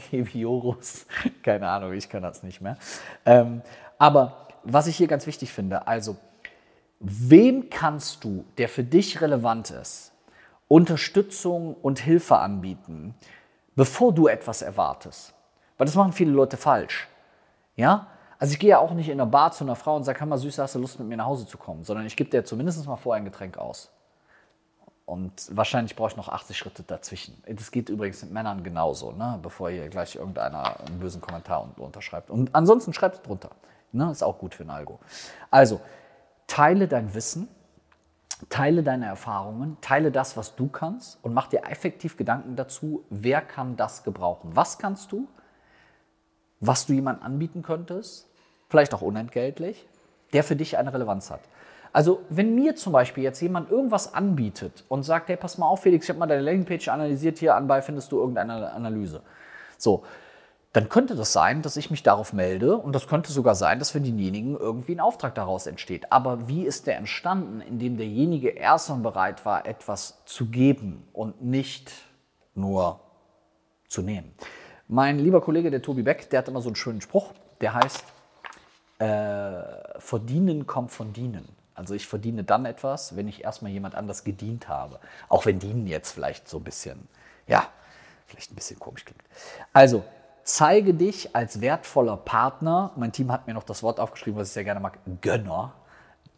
Gebiorus. 0.09 1.05
Keine 1.43 1.69
Ahnung, 1.69 1.93
ich 1.93 2.09
kann 2.09 2.23
das 2.23 2.41
nicht 2.41 2.59
mehr. 2.59 2.75
Ähm, 3.23 3.61
aber 3.99 4.47
was 4.63 4.87
ich 4.87 4.97
hier 4.97 5.07
ganz 5.07 5.27
wichtig 5.27 5.53
finde, 5.53 5.85
also 5.85 6.17
Wem 6.99 7.69
kannst 7.69 8.23
du, 8.23 8.45
der 8.57 8.69
für 8.69 8.83
dich 8.83 9.21
relevant 9.21 9.71
ist, 9.71 10.13
Unterstützung 10.67 11.75
und 11.75 11.99
Hilfe 11.99 12.38
anbieten, 12.38 13.15
bevor 13.75 14.13
du 14.13 14.27
etwas 14.27 14.61
erwartest? 14.61 15.33
Weil 15.77 15.85
das 15.85 15.95
machen 15.95 16.11
viele 16.11 16.31
Leute 16.31 16.57
falsch. 16.57 17.07
Ja? 17.75 18.07
Also 18.39 18.53
ich 18.53 18.59
gehe 18.59 18.71
ja 18.71 18.79
auch 18.79 18.91
nicht 18.94 19.09
in 19.09 19.19
einer 19.19 19.29
Bar 19.29 19.51
zu 19.51 19.63
einer 19.63 19.75
Frau 19.75 19.95
und 19.95 20.03
sage, 20.03 20.25
mal 20.25 20.38
süß, 20.38 20.57
hast 20.59 20.75
du 20.75 20.79
Lust 20.79 20.99
mit 20.99 21.07
mir 21.07 21.17
nach 21.17 21.25
Hause 21.25 21.45
zu 21.45 21.57
kommen, 21.57 21.83
sondern 21.83 22.05
ich 22.05 22.15
gebe 22.15 22.29
dir 22.29 22.44
zumindest 22.44 22.85
mal 22.85 22.95
vorher 22.95 23.21
ein 23.21 23.25
Getränk 23.25 23.57
aus. 23.57 23.91
Und 25.05 25.55
wahrscheinlich 25.55 25.95
brauche 25.95 26.09
ich 26.09 26.17
noch 26.17 26.27
80 26.27 26.57
Schritte 26.57 26.83
dazwischen. 26.83 27.41
Das 27.47 27.71
geht 27.71 27.88
übrigens 27.88 28.21
mit 28.23 28.31
Männern 28.33 28.63
genauso, 28.63 29.13
ne? 29.13 29.39
bevor 29.41 29.69
hier 29.69 29.88
gleich 29.88 30.15
irgendeiner 30.15 30.81
einen 30.81 30.99
bösen 30.99 31.21
Kommentar 31.21 31.69
unterschreibt. 31.77 32.29
Und 32.29 32.53
ansonsten 32.53 32.91
schreibt 32.94 33.15
es 33.15 33.21
drunter. 33.21 33.51
Ne? 33.94 34.11
Ist 34.11 34.21
auch 34.21 34.38
gut 34.38 34.53
für 34.53 34.63
ein 34.63 34.69
Algo. 34.69 34.99
Also, 35.49 35.79
Teile 36.47 36.88
dein 36.88 37.13
Wissen, 37.13 37.47
teile 38.49 38.83
deine 38.83 39.05
Erfahrungen, 39.05 39.77
teile 39.81 40.11
das, 40.11 40.38
was 40.38 40.55
du 40.55 40.67
kannst 40.67 41.19
und 41.23 41.33
mach 41.33 41.47
dir 41.47 41.63
effektiv 41.69 42.17
Gedanken 42.17 42.55
dazu, 42.55 43.03
wer 43.09 43.41
kann 43.41 43.75
das 43.75 44.03
gebrauchen. 44.03 44.55
Was 44.55 44.79
kannst 44.79 45.11
du, 45.11 45.27
was 46.59 46.85
du 46.85 46.94
jemandem 46.94 47.25
anbieten 47.25 47.61
könntest, 47.61 48.27
vielleicht 48.69 48.94
auch 48.94 49.01
unentgeltlich, 49.01 49.87
der 50.33 50.44
für 50.44 50.56
dich 50.56 50.77
eine 50.77 50.94
Relevanz 50.94 51.31
hat. 51.31 51.42
Also 51.94 52.21
wenn 52.30 52.54
mir 52.54 52.75
zum 52.75 52.94
Beispiel 52.94 53.23
jetzt 53.23 53.42
jemand 53.42 53.71
irgendwas 53.71 54.13
anbietet 54.13 54.83
und 54.89 55.04
sagt, 55.04 55.30
hey, 55.30 55.37
pass 55.37 55.57
mal 55.57 55.68
auf, 55.68 55.81
Felix, 55.81 56.06
ich 56.06 56.09
habe 56.09 56.19
mal 56.19 56.27
deine 56.27 56.42
Landingpage 56.42 56.89
analysiert, 56.89 57.37
hier 57.37 57.56
anbei 57.56 57.81
findest 57.81 58.11
du 58.11 58.19
irgendeine 58.19 58.71
Analyse. 58.71 59.21
So, 59.77 60.04
dann 60.77 60.89
könnte 60.89 61.15
das 61.15 61.33
sein, 61.33 61.63
dass 61.63 61.75
ich 61.75 61.89
mich 61.89 62.03
darauf 62.03 62.33
melde 62.33 62.77
und 62.77 62.93
das 62.93 63.07
könnte 63.07 63.31
sogar 63.31 63.55
sein, 63.55 63.79
dass 63.79 63.89
für 63.89 63.99
denjenigen 63.99 64.55
irgendwie 64.55 64.93
ein 64.93 64.99
Auftrag 64.99 65.33
daraus 65.33 65.65
entsteht. 65.65 66.11
Aber 66.11 66.47
wie 66.47 66.67
ist 66.67 66.85
der 66.85 66.97
entstanden, 66.97 67.61
indem 67.61 67.97
derjenige 67.97 68.49
erstmal 68.49 68.99
bereit 68.99 69.43
war, 69.43 69.65
etwas 69.65 70.23
zu 70.25 70.45
geben 70.45 71.07
und 71.13 71.41
nicht 71.41 71.91
nur 72.53 72.99
zu 73.87 74.03
nehmen? 74.03 74.35
Mein 74.87 75.17
lieber 75.17 75.41
Kollege, 75.41 75.71
der 75.71 75.81
Tobi 75.81 76.03
Beck, 76.03 76.29
der 76.29 76.37
hat 76.37 76.47
immer 76.47 76.61
so 76.61 76.69
einen 76.69 76.75
schönen 76.75 77.01
Spruch, 77.01 77.33
der 77.59 77.73
heißt, 77.73 78.03
äh, 78.99 79.99
verdienen 79.99 80.67
kommt 80.67 80.91
von 80.91 81.11
dienen. 81.11 81.49
Also 81.73 81.95
ich 81.95 82.05
verdiene 82.05 82.43
dann 82.43 82.65
etwas, 82.65 83.15
wenn 83.15 83.27
ich 83.27 83.43
erstmal 83.43 83.71
jemand 83.71 83.95
anders 83.95 84.23
gedient 84.23 84.67
habe. 84.67 84.99
Auch 85.27 85.47
wenn 85.47 85.57
dienen 85.57 85.87
jetzt 85.87 86.11
vielleicht 86.11 86.47
so 86.47 86.57
ein 86.57 86.63
bisschen, 86.63 87.07
ja, 87.47 87.67
vielleicht 88.27 88.51
ein 88.51 88.55
bisschen 88.55 88.77
komisch 88.77 89.05
klingt. 89.05 89.23
Also 89.73 90.03
Zeige 90.47 90.94
dich 90.94 91.35
als 91.35 91.59
wertvoller 91.59 92.16
Partner. 92.16 92.92
Mein 92.95 93.11
Team 93.11 93.33
hat 93.33 93.47
mir 93.47 93.54
noch 93.54 93.63
das 93.63 93.83
Wort 93.83 93.99
aufgeschrieben, 93.99 94.39
was 94.39 94.47
ich 94.47 94.54
sehr 94.54 94.63
gerne 94.63 94.80
mag, 94.80 94.97
Gönner. 95.19 95.73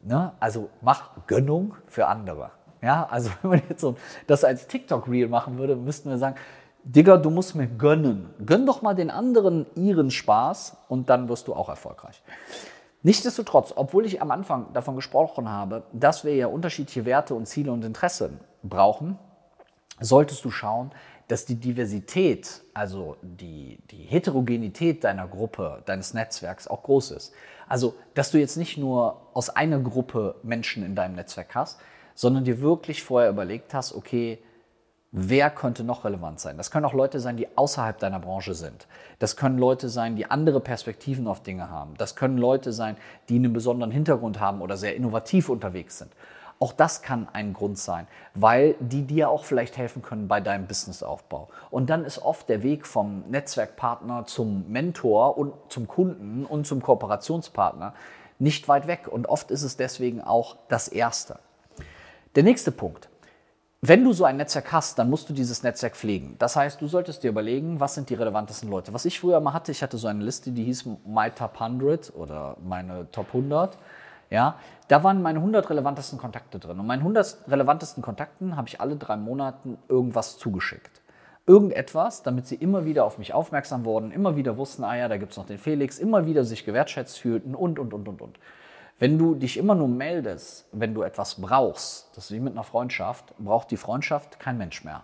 Ne? 0.01 0.31
Also 0.39 0.71
mach 0.81 1.11
Gönnung 1.27 1.75
für 1.85 2.07
andere. 2.07 2.49
Ja, 2.81 3.07
also 3.07 3.29
wenn 3.43 3.51
man 3.51 3.61
jetzt 3.69 3.81
so 3.81 3.97
das 4.25 4.43
als 4.43 4.65
TikTok-Reel 4.65 5.27
machen 5.27 5.59
würde, 5.59 5.75
müssten 5.75 6.09
wir 6.09 6.17
sagen, 6.17 6.37
Digga, 6.83 7.17
du 7.17 7.29
musst 7.29 7.53
mir 7.53 7.67
gönnen. 7.67 8.33
Gönn 8.43 8.65
doch 8.65 8.81
mal 8.81 8.95
den 8.95 9.11
anderen 9.11 9.67
ihren 9.75 10.09
Spaß 10.09 10.77
und 10.87 11.11
dann 11.11 11.29
wirst 11.29 11.47
du 11.47 11.53
auch 11.53 11.69
erfolgreich. 11.69 12.23
Nichtsdestotrotz, 13.03 13.73
obwohl 13.75 14.07
ich 14.07 14.23
am 14.23 14.31
Anfang 14.31 14.73
davon 14.73 14.95
gesprochen 14.95 15.47
habe, 15.47 15.83
dass 15.93 16.23
wir 16.23 16.35
ja 16.35 16.47
unterschiedliche 16.47 17.05
Werte 17.05 17.35
und 17.35 17.45
Ziele 17.45 17.71
und 17.71 17.85
Interessen 17.85 18.39
brauchen, 18.63 19.19
solltest 19.99 20.43
du 20.45 20.49
schauen, 20.49 20.91
dass 21.29 21.45
die 21.45 21.55
Diversität, 21.55 22.63
also 22.73 23.15
die, 23.21 23.77
die 23.91 24.03
Heterogenität 24.03 25.03
deiner 25.03 25.27
Gruppe, 25.27 25.83
deines 25.85 26.15
Netzwerks 26.15 26.67
auch 26.67 26.81
groß 26.81 27.11
ist. 27.11 27.33
Also, 27.67 27.93
dass 28.15 28.31
du 28.31 28.39
jetzt 28.39 28.57
nicht 28.57 28.79
nur 28.79 29.21
aus 29.35 29.51
einer 29.51 29.79
Gruppe 29.79 30.35
Menschen 30.41 30.83
in 30.83 30.95
deinem 30.95 31.13
Netzwerk 31.13 31.53
hast, 31.53 31.79
sondern 32.15 32.45
dir 32.45 32.61
wirklich 32.61 33.03
vorher 33.03 33.29
überlegt 33.29 33.75
hast, 33.75 33.93
okay, 33.93 34.39
wer 35.11 35.51
könnte 35.51 35.83
noch 35.83 36.03
relevant 36.03 36.39
sein? 36.39 36.57
Das 36.57 36.71
können 36.71 36.85
auch 36.85 36.93
Leute 36.93 37.19
sein, 37.19 37.37
die 37.37 37.47
außerhalb 37.55 37.99
deiner 37.99 38.19
Branche 38.19 38.55
sind. 38.55 38.87
Das 39.19 39.35
können 39.35 39.59
Leute 39.59 39.87
sein, 39.87 40.15
die 40.15 40.25
andere 40.25 40.59
Perspektiven 40.59 41.27
auf 41.27 41.43
Dinge 41.43 41.69
haben. 41.69 41.93
Das 41.99 42.15
können 42.15 42.39
Leute 42.39 42.73
sein, 42.73 42.97
die 43.29 43.35
einen 43.35 43.53
besonderen 43.53 43.91
Hintergrund 43.91 44.39
haben 44.39 44.61
oder 44.61 44.77
sehr 44.77 44.95
innovativ 44.95 45.49
unterwegs 45.49 45.99
sind. 45.99 46.11
Auch 46.61 46.73
das 46.73 47.01
kann 47.01 47.29
ein 47.31 47.53
Grund 47.53 47.79
sein, 47.79 48.05
weil 48.33 48.75
die 48.81 49.03
dir 49.03 49.29
auch 49.29 49.45
vielleicht 49.45 49.77
helfen 49.77 50.01
können 50.01 50.27
bei 50.27 50.41
deinem 50.41 50.67
Businessaufbau. 50.67 51.47
Und 51.71 51.89
dann 51.89 52.03
ist 52.03 52.19
oft 52.19 52.49
der 52.49 52.63
Weg 52.63 52.85
vom 52.85 53.23
Netzwerkpartner 53.29 54.25
zum 54.25 54.69
Mentor 54.69 55.37
und 55.37 55.53
zum 55.69 55.87
Kunden 55.87 56.45
und 56.45 56.67
zum 56.67 56.81
Kooperationspartner 56.81 57.93
nicht 58.39 58.67
weit 58.67 58.87
weg. 58.87 59.07
Und 59.07 59.27
oft 59.27 59.51
ist 59.51 59.63
es 59.63 59.77
deswegen 59.77 60.21
auch 60.21 60.57
das 60.67 60.89
Erste. 60.89 61.39
Der 62.35 62.43
nächste 62.43 62.73
Punkt. 62.73 63.07
Wenn 63.81 64.03
du 64.03 64.11
so 64.11 64.25
ein 64.25 64.35
Netzwerk 64.35 64.73
hast, 64.73 64.99
dann 64.99 65.09
musst 65.09 65.29
du 65.29 65.33
dieses 65.33 65.63
Netzwerk 65.63 65.95
pflegen. 65.95 66.35
Das 66.39 66.57
heißt, 66.57 66.81
du 66.81 66.87
solltest 66.89 67.23
dir 67.23 67.29
überlegen, 67.29 67.79
was 67.79 67.95
sind 67.95 68.09
die 68.09 68.15
relevantesten 68.15 68.69
Leute. 68.69 68.93
Was 68.93 69.05
ich 69.05 69.17
früher 69.17 69.39
mal 69.39 69.53
hatte, 69.53 69.71
ich 69.71 69.81
hatte 69.81 69.97
so 69.97 70.09
eine 70.09 70.21
Liste, 70.21 70.51
die 70.51 70.65
hieß 70.65 70.85
My 71.05 71.31
Top 71.31 71.61
100 71.61 72.13
oder 72.13 72.57
meine 72.61 73.09
Top 73.13 73.27
100. 73.27 73.77
Ja, 74.29 74.57
da 74.87 75.03
waren 75.03 75.21
meine 75.21 75.39
100 75.39 75.69
relevantesten 75.69 76.19
Kontakte 76.19 76.59
drin. 76.59 76.79
Und 76.79 76.85
meinen 76.85 76.99
100 76.99 77.45
relevantesten 77.47 78.03
Kontakten 78.03 78.55
habe 78.55 78.67
ich 78.67 78.79
alle 78.79 78.95
drei 78.95 79.17
Monate 79.17 79.77
irgendwas 79.87 80.37
zugeschickt. 80.37 81.01
Irgendetwas, 81.47 82.21
damit 82.21 82.45
sie 82.45 82.55
immer 82.55 82.85
wieder 82.85 83.05
auf 83.05 83.17
mich 83.17 83.33
aufmerksam 83.33 83.85
wurden, 83.85 84.11
immer 84.11 84.35
wieder 84.35 84.57
wussten, 84.57 84.83
ah 84.83 84.95
ja, 84.95 85.07
da 85.07 85.17
gibt 85.17 85.31
es 85.31 85.37
noch 85.37 85.47
den 85.47 85.57
Felix, 85.57 85.97
immer 85.97 86.27
wieder 86.27 86.43
sich 86.43 86.63
gewertschätzt 86.63 87.17
fühlten 87.17 87.55
und, 87.55 87.79
und, 87.79 87.91
und, 87.93 88.07
und, 88.07 88.21
und. 88.21 88.39
Wenn 88.99 89.17
du 89.17 89.33
dich 89.33 89.57
immer 89.57 89.73
nur 89.73 89.87
meldest, 89.87 90.67
wenn 90.73 90.93
du 90.93 91.01
etwas 91.01 91.41
brauchst, 91.41 92.15
das 92.15 92.25
ist 92.25 92.31
wie 92.31 92.39
mit 92.39 92.53
einer 92.53 92.65
Freundschaft, 92.65 93.33
braucht 93.39 93.71
die 93.71 93.77
Freundschaft 93.77 94.39
kein 94.39 94.57
Mensch 94.57 94.83
mehr. 94.83 95.03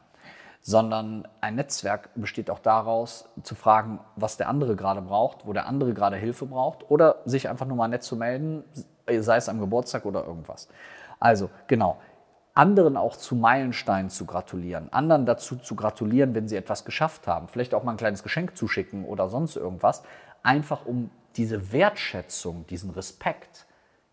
Sondern 0.62 1.28
ein 1.42 1.56
Netzwerk 1.56 2.10
besteht 2.16 2.50
auch 2.50 2.60
daraus, 2.60 3.30
zu 3.44 3.56
fragen, 3.56 4.00
was 4.16 4.38
der 4.38 4.50
andere 4.50 4.76
gerade 4.76 5.02
braucht, 5.02 5.48
wo 5.48 5.54
der 5.54 5.66
andere 5.66 5.94
gerade 5.94 6.18
Hilfe 6.18 6.46
braucht 6.46 6.90
oder 6.92 7.22
sich 7.26 7.50
einfach 7.50 7.66
nur 7.66 7.78
mal 7.78 7.88
nett 7.88 8.04
zu 8.04 8.18
melden, 8.18 8.64
sei 9.20 9.38
es 9.38 9.50
am 9.50 9.60
Geburtstag 9.60 10.06
oder 10.06 10.26
irgendwas. 10.26 10.68
Also, 11.20 11.50
genau. 11.68 11.98
Anderen 12.54 12.96
auch 12.96 13.18
zu 13.18 13.36
Meilensteinen 13.36 14.10
zu 14.10 14.26
gratulieren, 14.26 14.88
anderen 14.94 15.26
dazu 15.26 15.58
zu 15.58 15.76
gratulieren, 15.76 16.34
wenn 16.36 16.48
sie 16.48 16.56
etwas 16.56 16.86
geschafft 16.86 17.28
haben, 17.28 17.50
vielleicht 17.50 17.74
auch 17.74 17.84
mal 17.84 17.92
ein 17.92 17.98
kleines 17.98 18.24
Geschenk 18.24 18.56
zuschicken 18.56 19.04
oder 19.04 19.28
sonst 19.28 19.58
irgendwas, 19.58 20.04
einfach 20.42 20.86
um 20.86 21.10
diese 21.36 21.74
Wertschätzung, 21.74 22.66
diesen 22.68 22.92
Respekt 22.92 23.66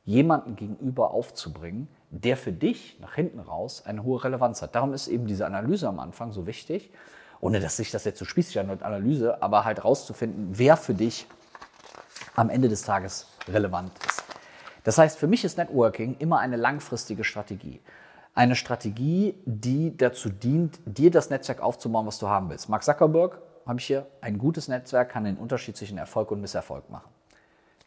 jemanden 0.04 0.56
gegenüber 0.56 1.12
aufzubringen, 1.12 1.87
der 2.11 2.37
für 2.37 2.52
dich 2.52 2.99
nach 3.00 3.14
hinten 3.14 3.38
raus 3.38 3.84
eine 3.87 4.02
hohe 4.02 4.22
Relevanz 4.25 4.61
hat. 4.61 4.75
Darum 4.75 4.92
ist 4.92 5.06
eben 5.06 5.26
diese 5.26 5.46
Analyse 5.46 5.87
am 5.87 6.00
Anfang 6.00 6.32
so 6.32 6.46
wichtig, 6.46 6.90
ohne 7.40 7.61
dass 7.61 7.76
sich 7.76 7.90
das 7.90 8.04
jetzt 8.04 8.18
so 8.18 8.25
spießig 8.25 8.58
anhört, 8.58 8.82
Analyse, 8.82 9.42
aber 9.42 9.64
halt 9.64 9.84
rauszufinden, 9.84 10.49
wer 10.58 10.76
für 10.76 10.94
dich 10.94 11.26
am 12.34 12.50
Ende 12.50 12.68
des 12.68 12.82
Tages 12.82 13.28
relevant 13.49 13.92
ist. 14.06 14.12
Das 14.84 14.98
heißt, 14.98 15.18
für 15.18 15.26
mich 15.26 15.44
ist 15.44 15.58
Networking 15.58 16.16
immer 16.18 16.38
eine 16.38 16.56
langfristige 16.56 17.24
Strategie. 17.24 17.80
Eine 18.34 18.56
Strategie, 18.56 19.34
die 19.44 19.96
dazu 19.96 20.30
dient, 20.30 20.80
dir 20.86 21.10
das 21.10 21.30
Netzwerk 21.30 21.60
aufzubauen, 21.60 22.06
was 22.06 22.18
du 22.18 22.28
haben 22.28 22.48
willst. 22.50 22.68
Mark 22.68 22.82
Zuckerberg, 22.82 23.38
habe 23.66 23.78
ich 23.78 23.86
hier, 23.86 24.06
ein 24.20 24.38
gutes 24.38 24.68
Netzwerk 24.68 25.10
kann 25.10 25.24
den 25.24 25.36
Unterschied 25.36 25.76
zwischen 25.76 25.98
Erfolg 25.98 26.30
und 26.30 26.40
Misserfolg 26.40 26.88
machen. 26.90 27.10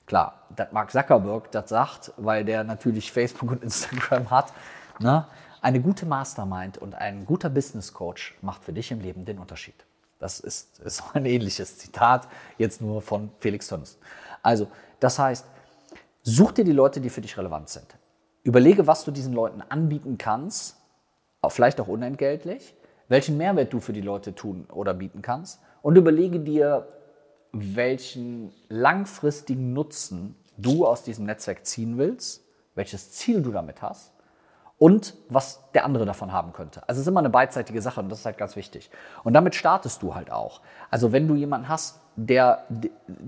Klar, 0.05 0.43
dass 0.55 0.71
Mark 0.71 0.91
Zuckerberg 0.91 1.51
das 1.51 1.69
sagt, 1.69 2.13
weil 2.17 2.45
der 2.45 2.63
natürlich 2.63 3.11
Facebook 3.11 3.51
und 3.51 3.63
Instagram 3.63 4.29
hat. 4.29 4.53
Ne? 4.99 5.25
Eine 5.61 5.81
gute 5.81 6.05
Mastermind 6.05 6.77
und 6.77 6.93
ein 6.93 7.25
guter 7.25 7.49
Business 7.49 7.91
Coach 7.91 8.37
macht 8.41 8.63
für 8.63 8.71
dich 8.71 8.91
im 8.91 9.01
Leben 9.01 9.25
den 9.25 9.39
Unterschied. 9.39 9.85
Das 10.19 10.39
ist, 10.39 10.79
ist 10.79 11.03
ein 11.13 11.25
ähnliches 11.25 11.79
Zitat, 11.79 12.27
jetzt 12.57 12.81
nur 12.81 13.01
von 13.01 13.31
Felix 13.39 13.67
Tönnissen. 13.67 13.99
Also, 14.43 14.67
das 14.99 15.17
heißt, 15.17 15.45
such 16.25 16.51
dir 16.53 16.65
die 16.65 16.71
Leute, 16.71 16.99
die 16.99 17.09
für 17.09 17.21
dich 17.21 17.37
relevant 17.37 17.69
sind. 17.69 17.85
Überlege, 18.43 18.87
was 18.87 19.05
du 19.05 19.11
diesen 19.11 19.33
Leuten 19.33 19.61
anbieten 19.61 20.17
kannst, 20.17 20.77
vielleicht 21.47 21.79
auch 21.79 21.87
unentgeltlich, 21.87 22.75
welchen 23.07 23.37
Mehrwert 23.37 23.71
du 23.71 23.79
für 23.79 23.93
die 23.93 24.01
Leute 24.01 24.33
tun 24.33 24.65
oder 24.73 24.95
bieten 24.95 25.21
kannst 25.21 25.61
und 25.83 25.95
überlege 25.95 26.39
dir, 26.39 26.87
welchen 27.51 28.51
langfristigen 28.67 29.71
Nutzen 29.73 30.35
du 30.57 30.87
aus 30.87 31.03
diesem 31.03 31.25
Netzwerk 31.25 31.65
ziehen 31.67 31.99
willst, 31.99 32.43
welches 32.73 33.11
Ziel 33.11 33.43
du 33.43 33.51
damit 33.51 33.83
hast 33.83 34.14
und 34.77 35.15
was 35.29 35.63
der 35.73 35.85
andere 35.85 36.05
davon 36.05 36.33
haben 36.33 36.51
könnte. 36.51 36.81
Also 36.87 36.99
es 36.99 37.05
ist 37.05 37.07
immer 37.07 37.21
eine 37.21 37.29
beidseitige 37.29 37.81
Sache 37.81 38.01
und 38.01 38.09
das 38.09 38.19
ist 38.19 38.25
halt 38.25 38.37
ganz 38.37 38.55
wichtig. 38.55 38.89
Und 39.23 39.33
damit 39.33 39.55
startest 39.55 40.01
du 40.03 40.15
halt 40.15 40.31
auch. 40.31 40.61
Also 40.91 41.11
wenn 41.11 41.27
du 41.27 41.35
jemanden 41.35 41.69
hast, 41.69 42.01
der 42.17 42.65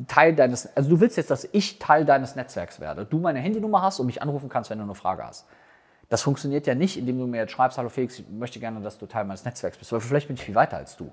Teil 0.08 0.36
deines, 0.36 0.76
also 0.76 0.90
du 0.90 1.00
willst 1.00 1.18
jetzt, 1.18 1.32
dass 1.32 1.48
ich 1.52 1.80
Teil 1.80 2.06
deines 2.06 2.36
Netzwerks 2.36 2.80
werde, 2.80 3.06
du 3.06 3.20
meine 3.20 3.40
Handynummer 3.40 3.82
hast 3.82 4.00
und 4.00 4.06
mich 4.06 4.22
anrufen 4.22 4.50
kannst, 4.50 4.70
wenn 4.70 4.78
du 4.78 4.84
eine 4.84 4.96
Frage 4.96 5.26
hast. 5.26 5.48
Das 6.10 6.22
funktioniert 6.22 6.68
ja 6.68 6.76
nicht, 6.76 6.98
indem 6.98 7.20
du 7.20 7.28
mir 7.28 7.38
jetzt 7.38 7.52
schreibst, 7.52 7.78
hallo 7.78 7.90
Felix, 7.90 8.20
ich 8.20 8.30
möchte 8.30 8.60
gerne, 8.60 8.80
dass 8.80 8.98
du 8.98 9.06
Teil 9.06 9.26
meines 9.26 9.44
Netzwerks 9.44 9.78
bist, 9.78 9.92
weil 9.92 10.00
vielleicht 10.00 10.28
bin 10.28 10.38
ich 10.38 10.44
viel 10.44 10.56
weiter 10.56 10.78
als 10.78 10.96
du 10.96 11.12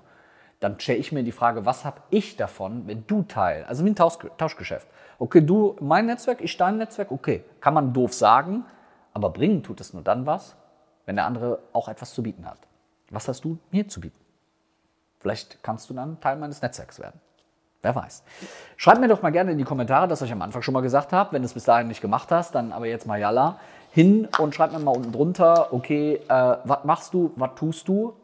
dann 0.65 0.81
stelle 0.81 0.99
ich 0.99 1.13
mir 1.13 1.23
die 1.23 1.33
Frage, 1.33 1.67
was 1.67 1.85
habe 1.85 2.01
ich 2.11 2.37
davon, 2.37 2.87
wenn 2.87 3.07
du 3.07 3.23
Teil, 3.23 3.65
also 3.65 3.85
wie 3.85 3.91
ein 3.91 3.97
Tausch, 3.97 4.19
Tauschgeschäft. 4.39 4.89
Okay, 5.19 5.43
du 5.43 5.77
mein 5.81 6.07
Netzwerk, 6.07 6.41
ich 6.41 6.57
dein 6.57 6.79
Netzwerk, 6.79 7.11
okay, 7.11 7.45
kann 7.61 7.75
man 7.75 7.93
doof 7.93 8.15
sagen, 8.15 8.65
aber 9.15 9.31
bringen 9.31 9.63
tut 9.63 9.81
es 9.81 9.95
nur 9.95 10.03
dann 10.03 10.27
was, 10.27 10.57
wenn 11.07 11.17
der 11.17 11.25
andere 11.25 11.61
auch 11.73 11.89
etwas 11.89 12.13
zu 12.13 12.23
bieten 12.23 12.45
hat. 12.45 12.59
Was 13.11 13.29
hast 13.29 13.45
du 13.45 13.59
mir 13.71 13.89
zu 13.89 14.01
bieten? 14.01 14.19
Vielleicht 15.21 15.63
kannst 15.63 15.89
du 15.89 15.95
dann 15.95 16.21
Teil 16.21 16.37
meines 16.37 16.61
Netzwerks 16.61 17.01
werden. 17.01 17.19
Wer 17.81 17.95
weiß. 17.95 18.23
Schreib 18.77 18.99
mir 18.99 19.09
doch 19.09 19.23
mal 19.23 19.31
gerne 19.31 19.53
in 19.53 19.59
die 19.59 19.65
Kommentare, 19.65 20.09
das 20.09 20.23
ich 20.23 20.33
am 20.33 20.43
Anfang 20.43 20.63
schon 20.63 20.75
mal 20.75 20.81
gesagt 20.81 21.13
habe. 21.13 21.33
Wenn 21.33 21.43
du 21.43 21.47
es 21.47 21.55
bis 21.55 21.65
dahin 21.65 21.89
nicht 21.89 22.01
gemacht 22.01 22.31
hast, 22.31 22.55
dann 22.55 22.73
aber 22.73 22.87
jetzt 22.87 23.07
mal 23.07 23.19
Yalla 23.21 23.59
hin 23.91 24.27
und 24.39 24.55
schreib 24.55 24.73
mir 24.73 24.79
mal 24.79 24.97
unten 24.97 25.13
drunter, 25.13 25.73
okay, 25.73 26.21
äh, 26.29 26.57
was 26.65 26.85
machst 26.85 27.15
du, 27.15 27.33
was 27.37 27.51
tust 27.57 27.87
du? 27.87 28.15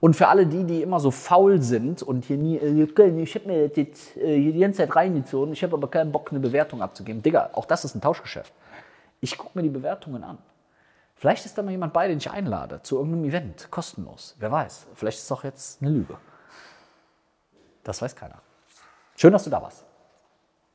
Und 0.00 0.14
für 0.14 0.28
alle 0.28 0.46
die, 0.46 0.64
die 0.64 0.82
immer 0.82 1.00
so 1.00 1.10
faul 1.10 1.62
sind 1.62 2.02
und 2.02 2.26
hier 2.26 2.36
nie, 2.36 2.58
äh, 2.58 2.82
ich 3.22 3.34
habe 3.34 3.46
mir 3.46 3.66
jetzt 3.74 4.16
äh, 4.18 4.52
die 4.52 4.58
ganze 4.58 4.78
Zeit 4.78 4.94
reingezogen, 4.94 5.54
ich 5.54 5.62
habe 5.62 5.74
aber 5.74 5.88
keinen 5.88 6.12
Bock, 6.12 6.30
eine 6.30 6.40
Bewertung 6.40 6.82
abzugeben. 6.82 7.22
Digga, 7.22 7.50
auch 7.54 7.64
das 7.64 7.84
ist 7.84 7.94
ein 7.94 8.02
Tauschgeschäft. 8.02 8.52
Ich 9.24 9.38
gucke 9.38 9.56
mir 9.56 9.62
die 9.62 9.70
Bewertungen 9.70 10.22
an. 10.22 10.36
Vielleicht 11.14 11.46
ist 11.46 11.56
da 11.56 11.62
mal 11.62 11.70
jemand 11.70 11.94
bei, 11.94 12.08
den 12.08 12.18
ich 12.18 12.30
einlade 12.30 12.82
zu 12.82 12.98
irgendeinem 12.98 13.24
Event, 13.24 13.70
kostenlos. 13.70 14.36
Wer 14.38 14.52
weiß. 14.52 14.88
Vielleicht 14.92 15.16
ist 15.16 15.24
es 15.24 15.32
auch 15.32 15.44
jetzt 15.44 15.80
eine 15.80 15.92
Lüge. 15.92 16.18
Das 17.84 18.02
weiß 18.02 18.14
keiner. 18.14 18.42
Schön, 19.16 19.32
dass 19.32 19.44
du 19.44 19.48
da 19.48 19.62
warst. 19.62 19.86